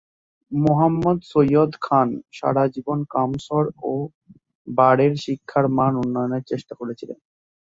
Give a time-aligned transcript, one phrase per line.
[0.51, 2.07] মোহাম্মদ সৈয়দ খান
[2.33, 7.19] সারা জীবন কামসর-ও-বারের শিক্ষার মান উন্নয়নের চেষ্টা করেছিলেন।